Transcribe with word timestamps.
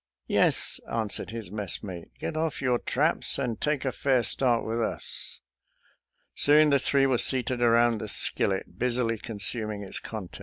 Yes," 0.25 0.79
answered 0.91 1.29
his 1.29 1.51
messmate;" 1.51 2.09
get 2.19 2.35
off 2.35 2.59
your 2.59 2.79
traps, 2.79 3.37
and 3.37 3.61
take 3.61 3.85
a 3.85 3.91
fair 3.91 4.23
start 4.23 4.65
with 4.65 4.81
us." 4.81 5.41
Soon 6.33 6.71
the 6.71 6.79
three 6.79 7.05
were 7.05 7.19
seated 7.19 7.61
around 7.61 7.99
the 7.99 8.07
skillet, 8.07 8.79
busily 8.79 9.19
consuming 9.19 9.83
its 9.83 9.99
contents. 9.99 10.39